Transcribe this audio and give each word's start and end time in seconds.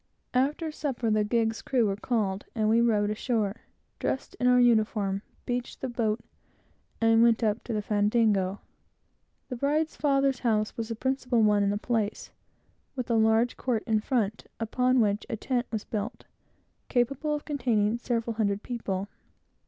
After 0.33 0.71
supper, 0.71 1.11
the 1.11 1.23
gig's 1.23 1.61
crew 1.61 1.85
were 1.85 1.95
called, 1.95 2.45
and 2.55 2.67
we 2.67 2.81
rowed 2.81 3.11
ashore, 3.11 3.57
dressed 3.99 4.33
in 4.39 4.47
our 4.47 4.59
uniform, 4.59 5.21
beached 5.45 5.79
the 5.79 5.87
boat, 5.89 6.21
and 6.99 7.21
went 7.21 7.43
up 7.43 7.63
to 7.65 7.73
the 7.73 7.83
fandango. 7.83 8.61
The 9.49 9.57
bride's 9.57 9.95
father's 9.95 10.39
house 10.39 10.75
was 10.75 10.87
the 10.87 10.95
principal 10.95 11.43
one 11.43 11.61
in 11.61 11.69
the 11.69 11.77
place, 11.77 12.31
with 12.95 13.11
a 13.11 13.15
large 13.15 13.57
court 13.57 13.83
in 13.85 13.99
front, 13.99 14.47
upon 14.59 15.01
which 15.01 15.23
a 15.29 15.35
tent 15.37 15.67
was 15.71 15.83
built, 15.83 16.25
capable 16.89 17.35
of 17.35 17.45
containing 17.45 17.99
several 17.99 18.33
hundred 18.37 18.63
people. 18.63 19.07